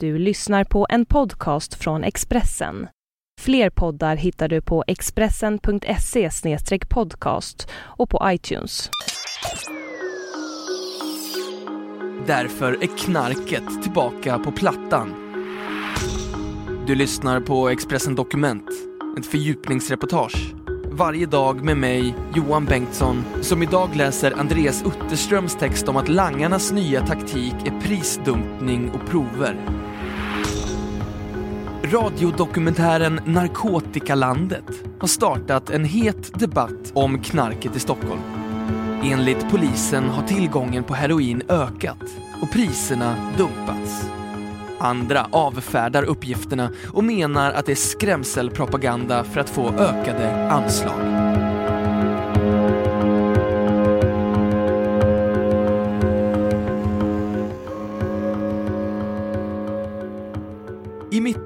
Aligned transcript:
Du 0.00 0.18
lyssnar 0.18 0.64
på 0.64 0.86
en 0.90 1.06
podcast 1.06 1.74
från 1.74 2.04
Expressen. 2.04 2.88
Fler 3.40 3.70
poddar 3.70 4.16
hittar 4.16 4.48
du 4.48 4.60
på 4.60 4.84
expressen.se 4.86 6.30
podcast 6.88 7.68
och 7.74 8.10
på 8.10 8.20
iTunes. 8.24 8.90
Därför 12.26 12.72
är 12.72 12.98
knarket 12.98 13.82
tillbaka 13.82 14.38
på 14.38 14.52
plattan. 14.52 15.14
Du 16.86 16.94
lyssnar 16.94 17.40
på 17.40 17.68
Expressen 17.68 18.14
Dokument, 18.14 18.70
ett 19.18 19.26
fördjupningsreportage. 19.26 20.54
Varje 20.90 21.26
dag 21.26 21.64
med 21.64 21.76
mig, 21.76 22.14
Johan 22.34 22.64
Bengtsson, 22.64 23.24
som 23.42 23.62
idag 23.62 23.96
läser 23.96 24.32
Andreas 24.38 24.84
Utterströms 24.86 25.56
text 25.56 25.88
om 25.88 25.96
att 25.96 26.08
langarnas 26.08 26.72
nya 26.72 27.06
taktik 27.06 27.54
är 27.64 27.80
prisdumpning 27.80 28.90
och 28.90 29.06
prover. 29.06 29.85
Radiodokumentären 31.92 33.20
Narkotikalandet 33.24 34.64
har 34.98 35.08
startat 35.08 35.70
en 35.70 35.84
het 35.84 36.40
debatt 36.40 36.92
om 36.92 37.22
knarket 37.22 37.76
i 37.76 37.80
Stockholm. 37.80 38.20
Enligt 39.02 39.50
polisen 39.50 40.04
har 40.04 40.22
tillgången 40.22 40.84
på 40.84 40.94
heroin 40.94 41.42
ökat 41.48 42.02
och 42.42 42.50
priserna 42.50 43.16
dumpats. 43.36 44.10
Andra 44.78 45.26
avfärdar 45.30 46.02
uppgifterna 46.02 46.70
och 46.92 47.04
menar 47.04 47.52
att 47.52 47.66
det 47.66 47.72
är 47.72 47.76
skrämselpropaganda 47.76 49.24
för 49.24 49.40
att 49.40 49.50
få 49.50 49.68
ökade 49.68 50.50
anslag. 50.50 51.15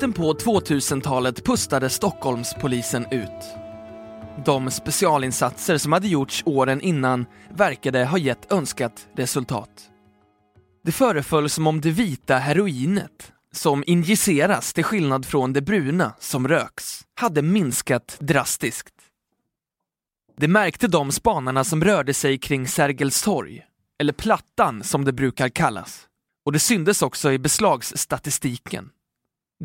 Mitten 0.01 0.13
på 0.13 0.35
2000-talet 0.35 1.45
pustade 1.45 1.91
Stockholmspolisen 1.91 3.07
ut. 3.11 3.55
De 4.45 4.71
specialinsatser 4.71 5.79
som 5.79 5.93
hade 5.93 6.09
gjorts 6.09 6.43
åren 6.47 6.81
innan 6.81 7.27
verkade 7.55 8.05
ha 8.05 8.19
gett 8.19 8.53
önskat 8.53 9.09
resultat. 9.17 9.91
Det 10.85 10.93
föreföll 10.93 11.51
som 11.51 11.67
om 11.67 11.81
det 11.81 11.91
vita 11.91 12.37
heroinet, 12.37 13.33
som 13.53 13.85
injiceras 13.87 14.73
till 14.73 14.85
skillnad 14.85 15.27
från 15.27 15.53
det 15.53 15.61
bruna 15.61 16.15
som 16.19 16.49
röks, 16.49 17.01
hade 17.15 17.43
minskat 17.43 18.17
drastiskt. 18.21 18.95
Det 20.37 20.49
märkte 20.49 20.89
de 20.89 21.13
spanarna 21.13 21.65
som 21.65 21.85
rörde 21.85 22.15
sig 22.15 22.39
kring 22.39 22.69
Sergels 22.69 23.23
torg, 23.23 23.63
eller 24.01 24.13
Plattan 24.13 24.83
som 24.83 25.05
det 25.05 25.13
brukar 25.13 25.49
kallas. 25.49 26.07
Och 26.45 26.53
det 26.53 26.59
syndes 26.59 27.03
också 27.03 27.33
i 27.33 27.39
beslagsstatistiken. 27.39 28.91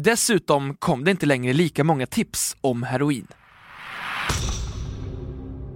Dessutom 0.03 0.75
kom 0.75 1.03
det 1.03 1.11
inte 1.11 1.25
längre 1.25 1.53
lika 1.53 1.83
många 1.83 2.05
tips 2.05 2.55
om 2.61 2.83
heroin. 2.83 3.27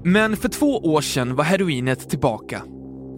Men 0.03 0.37
för 0.37 0.49
två 0.49 0.77
år 0.77 1.01
sedan 1.01 1.35
var 1.35 1.43
heroinet 1.43 2.09
tillbaka. 2.09 2.63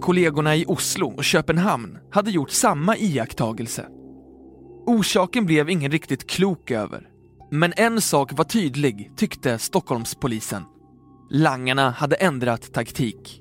Kollegorna 0.02 0.56
i 0.56 0.66
Oslo 0.68 1.08
och 1.08 1.24
Köpenhamn 1.24 1.98
hade 2.12 2.32
gjort 2.32 2.50
samma 2.52 2.98
iakttagelse. 2.98 3.88
Orsaken 4.86 5.46
blev 5.46 5.70
ingen 5.70 5.92
riktigt 5.92 6.30
klok 6.30 6.72
över. 6.72 7.08
Men 7.52 7.74
en 7.78 8.02
sak 8.02 8.32
var 8.34 8.44
tydlig, 8.44 9.12
tyckte 9.18 9.58
Stockholmspolisen. 9.58 10.64
Langarna 11.30 11.90
hade 11.90 12.16
ändrat 12.16 12.74
taktik. 12.74 13.41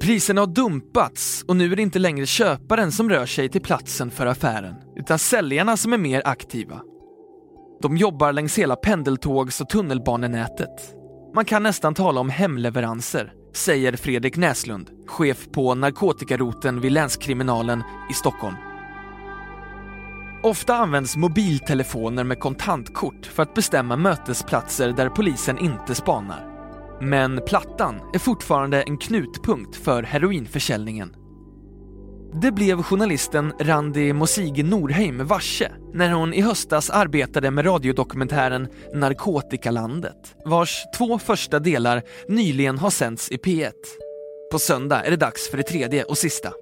Priserna 0.00 0.40
har 0.40 0.46
dumpats 0.46 1.44
och 1.48 1.56
nu 1.56 1.72
är 1.72 1.76
det 1.76 1.82
inte 1.82 1.98
längre 1.98 2.26
köparen 2.26 2.92
som 2.92 3.10
rör 3.10 3.26
sig 3.26 3.48
till 3.48 3.60
platsen 3.60 4.10
för 4.10 4.26
affären, 4.26 4.74
utan 4.96 5.18
säljarna 5.18 5.76
som 5.76 5.92
är 5.92 5.98
mer 5.98 6.22
aktiva. 6.24 6.80
De 7.82 7.96
jobbar 7.96 8.32
längs 8.32 8.58
hela 8.58 8.76
pendeltågs 8.76 9.60
och 9.60 9.68
tunnelbanenätet. 9.68 10.94
Man 11.34 11.44
kan 11.44 11.62
nästan 11.62 11.94
tala 11.94 12.20
om 12.20 12.28
hemleveranser, 12.28 13.32
säger 13.54 13.96
Fredrik 13.96 14.36
Näslund, 14.36 14.90
chef 15.06 15.48
på 15.52 15.74
narkotikaroten 15.74 16.80
vid 16.80 16.92
länskriminalen 16.92 17.82
i 18.10 18.14
Stockholm. 18.14 18.56
Ofta 20.42 20.76
används 20.76 21.16
mobiltelefoner 21.16 22.24
med 22.24 22.40
kontantkort 22.40 23.26
för 23.26 23.42
att 23.42 23.54
bestämma 23.54 23.96
mötesplatser 23.96 24.92
där 24.92 25.08
polisen 25.08 25.58
inte 25.58 25.94
spanar. 25.94 26.53
Men 27.00 27.40
Plattan 27.46 27.94
är 28.14 28.18
fortfarande 28.18 28.82
en 28.82 28.98
knutpunkt 28.98 29.76
för 29.76 30.02
heroinförsäljningen. 30.02 31.16
Det 32.42 32.52
blev 32.52 32.82
journalisten 32.82 33.52
Randi 33.60 34.12
Mosige 34.12 34.62
Norheim 34.62 35.26
varse 35.26 35.72
när 35.92 36.12
hon 36.12 36.34
i 36.34 36.40
höstas 36.40 36.90
arbetade 36.90 37.50
med 37.50 37.66
radiodokumentären 37.66 38.68
Narkotikalandet, 38.94 40.34
vars 40.44 40.84
två 40.98 41.18
första 41.18 41.58
delar 41.58 42.02
nyligen 42.28 42.78
har 42.78 42.90
sänts 42.90 43.30
i 43.30 43.36
P1. 43.36 43.72
På 44.52 44.58
söndag 44.58 45.04
är 45.04 45.10
det 45.10 45.16
dags 45.16 45.50
för 45.50 45.56
det 45.56 45.62
tredje 45.62 46.04
och 46.04 46.18
sista. 46.18 46.52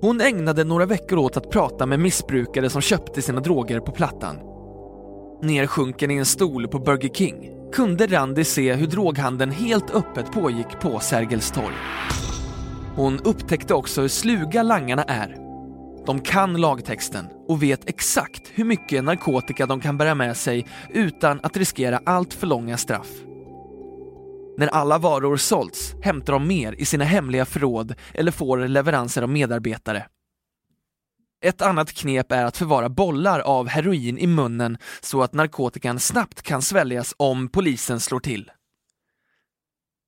Hon 0.00 0.20
ägnade 0.20 0.64
några 0.64 0.86
veckor 0.86 1.18
åt 1.18 1.36
att 1.36 1.50
prata 1.50 1.86
med 1.86 2.00
missbrukare 2.00 2.70
som 2.70 2.80
köpte 2.80 3.22
sina 3.22 3.40
droger 3.40 3.80
på 3.80 3.92
Plattan. 3.92 4.36
Nersjunken 5.42 6.10
i 6.10 6.14
en 6.14 6.26
stol 6.26 6.68
på 6.68 6.78
Burger 6.78 7.08
King 7.08 7.50
kunde 7.72 8.06
Randi 8.06 8.44
se 8.44 8.74
hur 8.74 8.86
droghandeln 8.86 9.50
helt 9.50 9.90
öppet 9.90 10.32
pågick 10.32 10.80
på 10.80 11.00
Sergels 11.00 11.50
torg. 11.50 11.74
Hon 12.94 13.20
upptäckte 13.20 13.74
också 13.74 14.00
hur 14.00 14.08
sluga 14.08 14.62
langarna 14.62 15.02
är. 15.02 15.36
De 16.06 16.20
kan 16.20 16.60
lagtexten 16.60 17.26
och 17.48 17.62
vet 17.62 17.88
exakt 17.88 18.42
hur 18.54 18.64
mycket 18.64 19.04
narkotika 19.04 19.66
de 19.66 19.80
kan 19.80 19.98
bära 19.98 20.14
med 20.14 20.36
sig 20.36 20.66
utan 20.90 21.40
att 21.42 21.56
riskera 21.56 22.00
allt 22.06 22.34
för 22.34 22.46
långa 22.46 22.76
straff. 22.76 23.08
När 24.58 24.66
alla 24.66 24.98
varor 24.98 25.36
sålts 25.36 25.94
hämtar 26.02 26.32
de 26.32 26.48
mer 26.48 26.72
i 26.72 26.84
sina 26.84 27.04
hemliga 27.04 27.44
förråd 27.44 27.94
eller 28.14 28.32
får 28.32 28.58
leveranser 28.68 29.22
av 29.22 29.28
medarbetare. 29.28 30.06
Ett 31.40 31.62
annat 31.62 31.92
knep 31.92 32.32
är 32.32 32.44
att 32.44 32.56
förvara 32.56 32.88
bollar 32.88 33.40
av 33.40 33.68
heroin 33.68 34.18
i 34.18 34.26
munnen 34.26 34.78
så 35.00 35.22
att 35.22 35.32
narkotikan 35.32 36.00
snabbt 36.00 36.42
kan 36.42 36.62
sväljas 36.62 37.14
om 37.16 37.48
polisen 37.48 38.00
slår 38.00 38.20
till. 38.20 38.50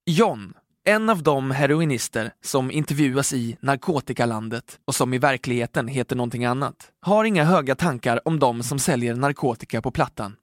John, 0.06 0.55
en 0.84 1.11
av 1.11 1.22
de 1.22 1.50
heroinister 1.50 2.33
som 2.44 2.71
intervjuas 2.71 3.33
i 3.33 3.56
Narkotikalandet 3.61 4.78
och 4.84 4.94
som 4.94 5.15
i 5.15 5.19
verkligheten 5.19 5.88
heter 5.88 6.17
någonting 6.17 6.44
annat, 6.44 6.93
har 7.00 7.25
inga 7.25 7.44
höga 7.44 7.75
tankar 7.75 8.28
om 8.28 8.38
de 8.38 8.62
som 8.62 8.78
säljer 8.78 9.15
narkotika 9.15 9.83
på 9.83 9.91
Plattan. 9.91 10.37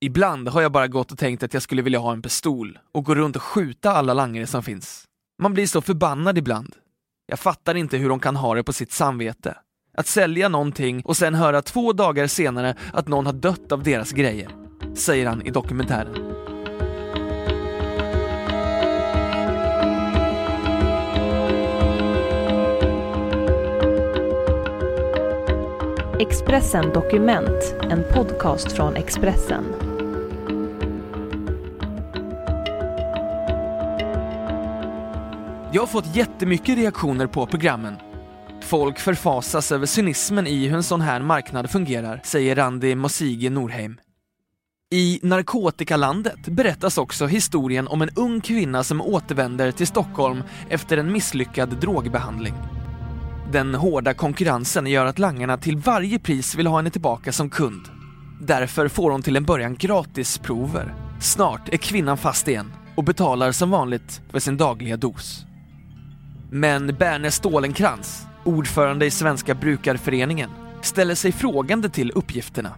Ibland 0.00 0.48
har 0.48 0.62
jag 0.62 0.72
bara 0.72 0.88
gått 0.88 1.12
och 1.12 1.18
tänkt 1.18 1.42
att 1.42 1.54
jag 1.54 1.62
skulle 1.62 1.82
vilja 1.82 1.98
ha 1.98 2.12
en 2.12 2.22
pistol 2.22 2.78
och 2.92 3.04
gå 3.04 3.14
runt 3.14 3.36
och 3.36 3.42
skjuta 3.42 3.92
alla 3.92 4.14
langare 4.14 4.46
som 4.46 4.62
finns. 4.62 5.04
Man 5.42 5.54
blir 5.54 5.66
så 5.66 5.80
förbannad 5.80 6.38
ibland. 6.38 6.76
Jag 7.26 7.38
fattar 7.38 7.74
inte 7.74 7.96
hur 7.96 8.08
de 8.08 8.20
kan 8.20 8.36
ha 8.36 8.54
det 8.54 8.64
på 8.64 8.72
sitt 8.72 8.92
samvete. 8.92 9.56
Att 9.98 10.06
sälja 10.06 10.48
någonting 10.48 11.02
och 11.04 11.16
sen 11.16 11.34
höra 11.34 11.62
två 11.62 11.92
dagar 11.92 12.26
senare 12.26 12.74
att 12.92 13.08
någon 13.08 13.26
har 13.26 13.32
dött 13.32 13.72
av 13.72 13.82
deras 13.82 14.12
grejer, 14.12 14.48
säger 14.94 15.26
han 15.26 15.42
i 15.42 15.50
dokumentären. 15.50 16.14
Expressen 26.20 26.92
Dokument, 26.94 27.74
en 27.90 28.04
podcast 28.14 28.72
från 28.72 28.96
Expressen. 28.96 29.64
Jag 35.72 35.82
har 35.82 35.86
fått 35.86 36.16
jättemycket 36.16 36.78
reaktioner 36.78 37.26
på 37.26 37.46
programmen. 37.46 38.07
Folk 38.68 38.98
förfasas 38.98 39.72
över 39.72 39.86
cynismen 39.86 40.46
i 40.46 40.66
hur 40.66 40.76
en 40.76 40.82
sån 40.82 41.00
här 41.00 41.20
marknad 41.20 41.70
fungerar, 41.70 42.20
säger 42.24 42.56
Randi 42.56 42.94
Mosige 42.94 43.50
Norheim. 43.50 44.00
I 44.90 45.20
Narkotikalandet 45.22 46.48
berättas 46.48 46.98
också 46.98 47.26
historien 47.26 47.88
om 47.88 48.02
en 48.02 48.10
ung 48.16 48.40
kvinna 48.40 48.84
som 48.84 49.00
återvänder 49.00 49.72
till 49.72 49.86
Stockholm 49.86 50.42
efter 50.68 50.96
en 50.96 51.12
misslyckad 51.12 51.80
drogbehandling. 51.80 52.54
Den 53.52 53.74
hårda 53.74 54.14
konkurrensen 54.14 54.86
gör 54.86 55.06
att 55.06 55.18
langarna 55.18 55.58
till 55.58 55.76
varje 55.76 56.18
pris 56.18 56.54
vill 56.54 56.66
ha 56.66 56.76
henne 56.76 56.90
tillbaka 56.90 57.32
som 57.32 57.50
kund. 57.50 57.88
Därför 58.40 58.88
får 58.88 59.10
hon 59.10 59.22
till 59.22 59.36
en 59.36 59.44
början 59.44 59.74
gratisprover. 59.74 60.94
Snart 61.20 61.68
är 61.68 61.76
kvinnan 61.76 62.18
fast 62.18 62.48
igen 62.48 62.72
och 62.96 63.04
betalar 63.04 63.52
som 63.52 63.70
vanligt 63.70 64.20
för 64.30 64.38
sin 64.38 64.56
dagliga 64.56 64.96
dos. 64.96 65.44
Men 66.50 66.86
Berne 66.86 67.30
Stålenkrans, 67.30 68.27
ordförande 68.44 69.06
i 69.06 69.10
Svenska 69.10 69.54
Brukarföreningen, 69.54 70.50
ställer 70.82 71.14
sig 71.14 71.32
frågande 71.32 71.88
till 71.88 72.10
uppgifterna. 72.10 72.74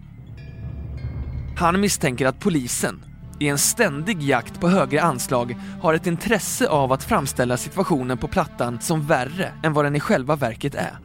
Han 1.59 1.81
misstänker 1.81 2.27
att 2.27 2.41
polisen, 2.41 3.05
i 3.39 3.49
en 3.49 3.59
ständig 3.59 4.23
jakt 4.23 4.61
på 4.61 4.69
högre 4.69 5.03
anslag 5.03 5.57
har 5.83 5.95
ett 5.95 6.07
intresse 6.07 6.69
av 6.69 6.93
att 6.93 7.05
framställa 7.05 7.57
situationen 7.57 8.19
på 8.19 8.29
Plattan 8.29 8.81
som 8.81 9.07
värre 9.07 9.53
än 9.63 9.73
vad 9.73 9.85
den 9.85 9.97
i 9.97 10.01
själva 10.01 10.37
verket 10.37 10.75
är. 10.75 10.99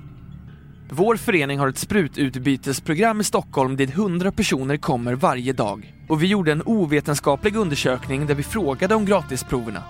Vår 0.90 1.16
förening 1.16 1.60
har 1.60 1.68
ett 1.68 1.78
sprututbytesprogram 1.78 3.22
i 3.22 3.24
Stockholm 3.24 3.76
dit 3.76 3.90
100 3.90 4.32
personer 4.32 4.78
kommer 4.78 5.16
varje 5.16 5.54
dag. 5.54 5.94
Och 6.10 6.24
vi 6.24 6.28
gjorde 6.28 6.52
en 6.52 6.62
ovetenskaplig 6.66 7.56
undersökning 7.56 8.28
där 8.28 8.36
vi 8.36 8.44
frågade 8.44 8.96
om 8.96 9.06
gratisproverna. 9.06 9.84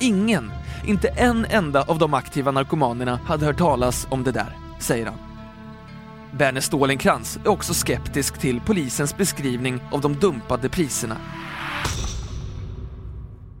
Ingen, 0.00 0.52
inte 0.86 1.08
en 1.08 1.44
enda 1.44 1.82
av 1.82 1.98
de 1.98 2.14
aktiva 2.14 2.50
narkomanerna 2.50 3.20
hade 3.26 3.46
hört 3.46 3.58
talas 3.58 4.06
om 4.10 4.24
det 4.24 4.32
där, 4.32 4.56
säger 4.78 5.06
han. 5.06 5.18
Berner 6.38 6.60
Stålenkrans 6.60 7.36
är 7.44 7.48
också 7.48 7.74
skeptisk 7.74 8.38
till 8.38 8.60
polisens 8.60 9.16
beskrivning 9.16 9.80
av 9.92 10.00
de 10.00 10.14
dumpade 10.14 10.68
priserna. 10.68 11.16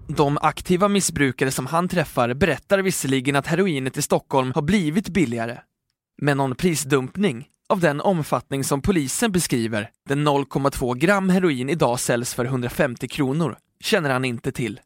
De 0.08 0.38
aktiva 0.42 0.88
missbrukare 0.88 1.50
som 1.50 1.66
han 1.66 1.88
träffar 1.88 2.34
berättar 2.34 2.78
visserligen 2.78 3.36
att 3.36 3.46
heroinet 3.46 3.96
i 3.96 4.02
Stockholm 4.02 4.52
har 4.54 4.62
blivit 4.62 5.08
billigare. 5.08 5.58
Men 6.22 6.36
någon 6.36 6.54
prisdumpning 6.54 7.48
av 7.68 7.80
den 7.80 8.00
omfattning 8.00 8.64
som 8.64 8.82
polisen 8.82 9.32
beskriver, 9.32 9.90
där 10.08 10.16
0,2 10.16 10.94
gram 10.94 11.28
heroin 11.28 11.70
idag 11.70 12.00
säljs 12.00 12.34
för 12.34 12.44
150 12.44 13.08
kronor, 13.08 13.56
känner 13.80 14.10
han 14.10 14.24
inte 14.24 14.52
till. 14.52 14.80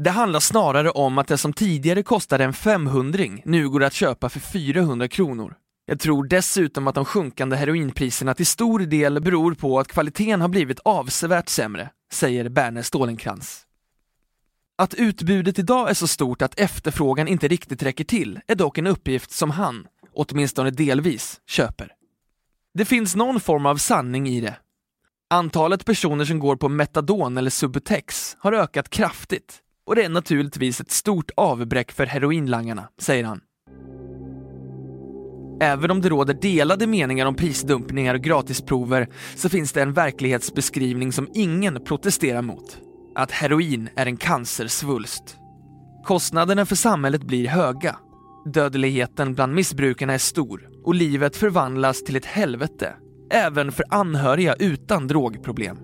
Det 0.00 0.10
handlar 0.10 0.40
snarare 0.40 0.90
om 0.90 1.18
att 1.18 1.28
det 1.28 1.38
som 1.38 1.52
tidigare 1.52 2.02
kostade 2.02 2.44
en 2.44 2.52
500 2.52 3.24
nu 3.44 3.68
går 3.68 3.84
att 3.84 3.92
köpa 3.92 4.28
för 4.28 4.40
400 4.40 5.08
kronor. 5.08 5.54
Jag 5.86 6.00
tror 6.00 6.26
dessutom 6.26 6.88
att 6.88 6.94
de 6.94 7.04
sjunkande 7.04 7.56
heroinpriserna 7.56 8.34
till 8.34 8.46
stor 8.46 8.78
del 8.80 9.20
beror 9.20 9.54
på 9.54 9.80
att 9.80 9.88
kvaliteten 9.88 10.40
har 10.40 10.48
blivit 10.48 10.80
avsevärt 10.84 11.48
sämre, 11.48 11.90
säger 12.12 12.48
Berner 12.48 12.82
Stålenkrans. 12.82 13.66
Att 14.76 14.94
utbudet 14.94 15.58
idag 15.58 15.90
är 15.90 15.94
så 15.94 16.06
stort 16.06 16.42
att 16.42 16.60
efterfrågan 16.60 17.28
inte 17.28 17.48
riktigt 17.48 17.82
räcker 17.82 18.04
till 18.04 18.40
är 18.46 18.54
dock 18.54 18.78
en 18.78 18.86
uppgift 18.86 19.30
som 19.30 19.50
han, 19.50 19.86
åtminstone 20.14 20.70
delvis, 20.70 21.40
köper. 21.46 21.92
Det 22.74 22.84
finns 22.84 23.16
någon 23.16 23.40
form 23.40 23.66
av 23.66 23.76
sanning 23.76 24.28
i 24.28 24.40
det. 24.40 24.56
Antalet 25.30 25.84
personer 25.84 26.24
som 26.24 26.38
går 26.38 26.56
på 26.56 26.68
metadon 26.68 27.38
eller 27.38 27.50
Subutex 27.50 28.36
har 28.40 28.52
ökat 28.52 28.90
kraftigt 28.90 29.62
och 29.88 29.94
det 29.94 30.04
är 30.04 30.08
naturligtvis 30.08 30.80
ett 30.80 30.90
stort 30.90 31.30
avbräck 31.36 31.92
för 31.92 32.06
heroinlangarna, 32.06 32.88
säger 32.98 33.24
han. 33.24 33.40
Även 35.60 35.90
om 35.90 36.00
det 36.00 36.08
råder 36.08 36.34
delade 36.34 36.86
meningar 36.86 37.26
om 37.26 37.34
prisdumpningar 37.34 38.14
och 38.14 38.20
gratisprover 38.20 39.08
så 39.36 39.48
finns 39.48 39.72
det 39.72 39.82
en 39.82 39.92
verklighetsbeskrivning 39.92 41.12
som 41.12 41.28
ingen 41.34 41.84
protesterar 41.84 42.42
mot. 42.42 42.78
Att 43.14 43.30
heroin 43.30 43.88
är 43.96 44.06
en 44.06 44.16
cancersvulst. 44.16 45.36
Kostnaderna 46.04 46.66
för 46.66 46.76
samhället 46.76 47.22
blir 47.22 47.48
höga. 47.48 47.96
Dödligheten 48.52 49.34
bland 49.34 49.54
missbrukarna 49.54 50.14
är 50.14 50.18
stor 50.18 50.68
och 50.84 50.94
livet 50.94 51.36
förvandlas 51.36 52.04
till 52.04 52.16
ett 52.16 52.26
helvete. 52.26 52.94
Även 53.30 53.72
för 53.72 53.84
anhöriga 53.88 54.54
utan 54.54 55.06
drogproblem. 55.06 55.78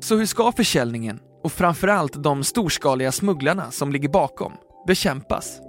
Så 0.00 0.16
hur 0.16 0.26
ska 0.26 0.52
försäljningen, 0.52 1.18
och 1.44 1.52
framförallt 1.52 2.22
de 2.22 2.44
storskaliga 2.44 3.12
smugglarna 3.12 3.70
som 3.70 3.92
ligger 3.92 4.08
bakom, 4.08 4.52
bekämpas? 4.86 5.60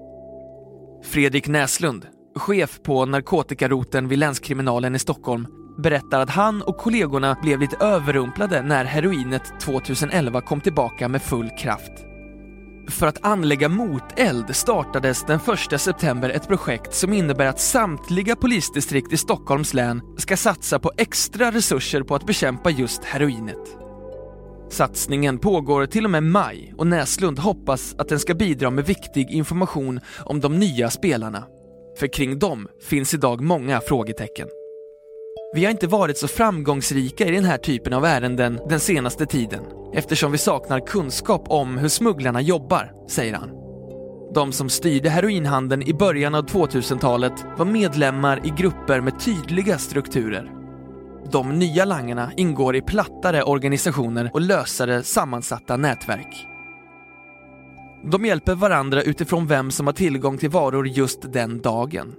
Fredrik 1.04 1.48
Näslund, 1.48 2.08
chef 2.36 2.80
på 2.84 3.06
narkotikaroten 3.06 4.08
vid 4.08 4.20
länskriminalen 4.20 4.96
i 4.96 5.00
Stockholm, 5.00 5.48
berättar 5.78 6.20
att 6.20 6.30
han 6.30 6.62
och 6.62 6.78
kollegorna 6.78 7.38
blev 7.42 7.60
lite 7.60 7.78
överrumplade 7.78 8.62
när 8.62 8.86
heroinet 8.86 9.60
2011 9.62 10.42
kom 10.42 10.62
tillbaka 10.62 11.08
med 11.08 11.22
full 11.22 11.50
kraft. 11.50 11.92
För 12.90 13.08
att 13.08 13.26
anlägga 13.26 13.70
moteld 13.70 14.56
startades 14.56 15.24
den 15.24 15.40
1 15.72 15.82
september 15.82 16.30
ett 16.30 16.48
projekt 16.48 16.94
som 16.94 17.14
innebär 17.14 17.46
att 17.46 17.60
samtliga 17.60 18.36
polisdistrikt 18.36 19.14
i 19.14 19.18
Stockholms 19.18 19.74
län 19.74 20.02
ska 20.18 20.38
satsa 20.38 20.80
på 20.80 20.92
extra 20.98 21.52
resurser 21.52 22.04
på 22.04 22.16
att 22.16 22.26
bekämpa 22.26 22.70
just 22.70 23.04
heroinet. 23.04 23.83
Satsningen 24.74 25.40
pågår 25.40 25.86
till 25.86 26.06
och 26.06 26.12
med 26.12 26.24
maj 26.24 26.74
och 26.78 26.88
Näslund 26.88 27.40
hoppas 27.40 27.96
att 27.98 28.10
den 28.10 28.20
ska 28.20 28.34
bidra 28.34 28.70
med 28.70 28.86
viktig 28.86 29.32
information 29.32 30.00
om 30.20 30.40
de 30.40 30.60
nya 30.60 30.90
spelarna. 30.90 31.44
För 32.00 32.08
kring 32.08 32.40
dem 32.40 32.68
finns 32.90 33.14
idag 33.14 33.42
många 33.42 33.82
frågetecken. 33.82 34.48
Vi 35.56 35.64
har 35.66 35.72
inte 35.72 35.88
varit 35.88 36.18
så 36.18 36.28
framgångsrika 36.28 37.26
i 37.26 37.32
den 37.32 37.44
här 37.44 37.58
typen 37.58 37.94
av 37.94 38.06
ärenden 38.06 38.60
den 38.70 38.80
senaste 38.80 39.26
tiden 39.26 39.64
eftersom 39.94 40.32
vi 40.32 40.38
saknar 40.38 40.88
kunskap 40.88 41.46
om 41.48 41.78
hur 41.78 41.90
smugglarna 41.90 42.42
jobbar, 42.42 42.92
säger 43.10 43.34
han. 43.34 43.50
De 44.34 44.52
som 44.52 44.70
styrde 44.70 45.10
heroinhandeln 45.10 45.84
i 45.84 45.94
början 45.94 46.36
av 46.36 46.46
2000-talet 46.46 47.46
var 47.58 47.66
medlemmar 47.66 48.46
i 48.46 48.50
grupper 48.58 49.02
med 49.02 49.20
tydliga 49.20 49.78
strukturer. 49.78 50.63
De 51.32 51.60
nya 51.60 51.86
langarna 51.86 52.32
ingår 52.38 52.76
i 52.76 52.82
plattare 52.82 53.44
organisationer 53.44 54.30
och 54.34 54.42
lösare 54.42 55.04
sammansatta 55.04 55.78
nätverk. 55.78 56.48
De 58.12 58.26
hjälper 58.26 58.56
varandra 58.56 59.04
utifrån 59.04 59.48
vem 59.48 59.72
som 59.72 59.88
har 59.88 59.94
tillgång 59.94 60.38
till 60.38 60.50
varor 60.50 60.88
just 60.88 61.34
den 61.34 61.62
dagen. 61.62 62.16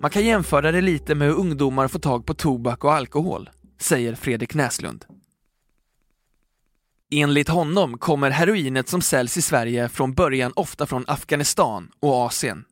Man 0.00 0.10
kan 0.10 0.24
jämföra 0.24 0.72
det 0.72 0.80
lite 0.80 1.14
med 1.14 1.28
hur 1.28 1.34
ungdomar 1.34 1.88
får 1.88 1.98
tag 1.98 2.26
på 2.26 2.34
tobak 2.34 2.84
och 2.84 2.92
alkohol, 2.94 3.50
säger 3.80 4.14
Fredrik 4.14 4.54
Näslund. 4.54 5.04
Enligt 7.10 7.48
honom 7.48 7.98
kommer 7.98 8.30
heroinet 8.30 8.88
som 8.88 9.00
säljs 9.00 9.36
i 9.36 9.42
Sverige 9.42 9.88
från 9.88 10.14
början 10.14 10.52
ofta 10.56 10.86
från 10.86 11.04
Afghanistan 11.06 11.90
och 12.00 12.14
Asien. 12.14 12.64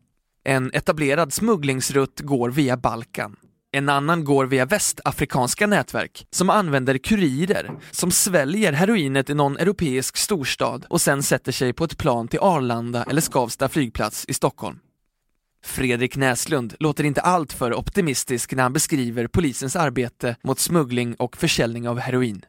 En 0.44 0.70
etablerad 0.72 1.32
smugglingsrutt 1.32 2.20
går 2.20 2.50
via 2.50 2.76
Balkan. 2.76 3.36
En 3.74 3.88
annan 3.88 4.24
går 4.24 4.46
via 4.46 4.66
västafrikanska 4.66 5.66
nätverk 5.66 6.26
som 6.30 6.50
använder 6.50 6.98
kurirer 6.98 7.70
som 7.90 8.10
sväljer 8.10 8.72
heroinet 8.72 9.30
i 9.30 9.34
någon 9.34 9.56
europeisk 9.56 10.16
storstad 10.16 10.86
och 10.88 11.00
sen 11.00 11.22
sätter 11.22 11.52
sig 11.52 11.72
på 11.72 11.84
ett 11.84 11.98
plan 11.98 12.28
till 12.28 12.38
Arlanda 12.38 13.04
eller 13.04 13.20
Skavsta 13.20 13.68
flygplats 13.68 14.24
i 14.28 14.34
Stockholm. 14.34 14.78
Fredrik 15.64 16.16
Näslund 16.16 16.74
låter 16.80 17.04
inte 17.04 17.20
alltför 17.20 17.74
optimistisk 17.74 18.52
när 18.52 18.62
han 18.62 18.72
beskriver 18.72 19.26
polisens 19.26 19.76
arbete 19.76 20.36
mot 20.42 20.58
smuggling 20.58 21.14
och 21.14 21.36
försäljning 21.36 21.88
av 21.88 21.98
heroin. 21.98 22.44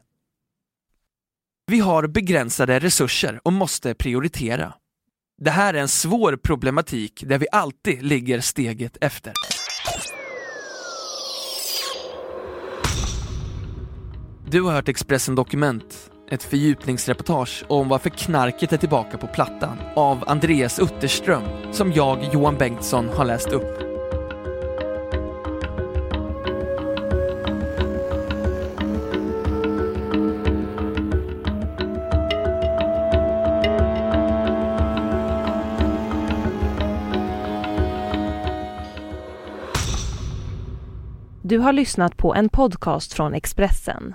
Vi 1.66 1.78
har 1.78 2.06
begränsade 2.06 2.78
resurser 2.78 3.40
och 3.44 3.52
måste 3.52 3.94
prioritera. 3.94 4.74
Det 5.38 5.50
här 5.50 5.74
är 5.74 5.78
en 5.78 5.88
svår 5.88 6.36
problematik 6.36 7.24
där 7.26 7.38
vi 7.38 7.46
alltid 7.52 8.02
ligger 8.02 8.40
steget 8.40 8.96
efter. 9.00 9.32
Du 14.56 14.62
har 14.62 14.72
hört 14.72 14.88
Expressen 14.88 15.34
Dokument, 15.34 16.10
ett 16.30 16.42
fördjupningsreportage 16.42 17.64
om 17.68 17.88
varför 17.88 18.10
knarket 18.10 18.72
är 18.72 18.76
tillbaka 18.76 19.18
på 19.18 19.26
plattan 19.26 19.78
av 19.94 20.24
Andreas 20.26 20.78
Utterström, 20.78 21.42
som 21.72 21.92
jag, 21.92 22.18
Johan 22.32 22.56
Bengtsson, 22.56 23.08
har 23.08 23.24
läst 23.24 23.48
upp. 23.48 23.78
Du 41.42 41.58
har 41.58 41.72
lyssnat 41.72 42.16
på 42.16 42.34
en 42.34 42.48
podcast 42.48 43.12
från 43.12 43.34
Expressen. 43.34 44.14